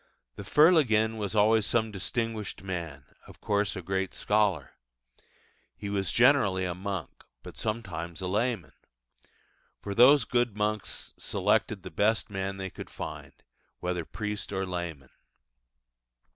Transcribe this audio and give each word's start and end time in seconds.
The 0.35 0.43
Fer 0.43 0.71
leginn 0.73 1.17
was 1.17 1.35
always 1.35 1.63
some 1.63 1.91
distinguished 1.91 2.63
man 2.63 3.05
of 3.27 3.39
course 3.39 3.75
a 3.75 3.83
great 3.83 4.15
scholar. 4.15 4.71
He 5.75 5.91
was 5.91 6.11
generally 6.11 6.65
a 6.65 6.73
monk, 6.73 7.23
but 7.43 7.55
sometimes 7.55 8.19
a 8.19 8.25
layman; 8.25 8.73
for 9.79 9.93
those 9.93 10.25
good 10.25 10.57
monks 10.57 11.13
selected 11.19 11.83
the 11.83 11.91
best 11.91 12.31
man 12.31 12.57
they 12.57 12.71
could 12.71 12.89
find, 12.89 13.33
whether 13.79 14.03
priest 14.03 14.51
or 14.51 14.65
layman. 14.65 15.11